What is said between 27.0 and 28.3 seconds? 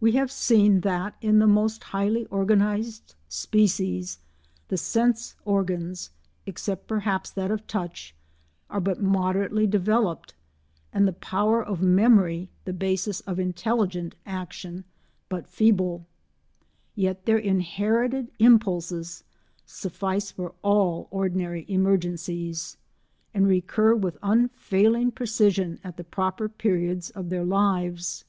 of their lives.